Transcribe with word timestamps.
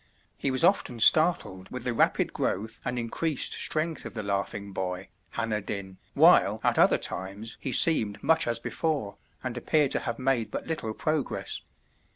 He 0.35 0.49
was 0.49 0.63
often 0.63 0.99
startled 0.99 1.69
with 1.69 1.83
the 1.83 1.93
rapid 1.93 2.33
growth 2.33 2.81
and 2.83 2.97
increased 2.97 3.53
strength 3.53 4.03
of 4.03 4.15
the 4.15 4.23
laughing 4.23 4.73
boy, 4.73 5.09
Hanner 5.29 5.61
Dyn, 5.61 5.97
while 6.15 6.59
at 6.63 6.79
other 6.79 6.97
times 6.97 7.55
he 7.59 7.71
seemed 7.71 8.23
much 8.23 8.47
as 8.47 8.57
before 8.57 9.17
and 9.43 9.55
appeared 9.55 9.91
to 9.91 9.99
have 9.99 10.17
made 10.17 10.49
but 10.49 10.65
little 10.65 10.95
progress. 10.95 11.61